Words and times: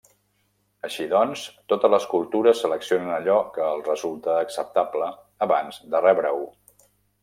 Així, 0.87 1.05
doncs, 1.11 1.43
totes 1.73 1.93
les 1.95 2.07
cultures 2.15 2.63
seleccionen 2.65 3.13
allò 3.19 3.37
que 3.59 3.69
els 3.77 3.89
resulta 3.93 4.41
acceptable, 4.49 5.15
abans 5.49 5.83
de 5.95 6.07
rebre-ho. 6.09 6.47